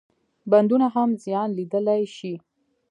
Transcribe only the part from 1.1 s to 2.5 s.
زیان لیدلای شي.